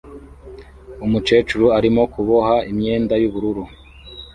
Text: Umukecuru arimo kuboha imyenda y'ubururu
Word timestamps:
Umukecuru 1.05 1.65
arimo 1.77 2.01
kuboha 2.13 2.55
imyenda 2.71 3.13
y'ubururu 3.21 3.63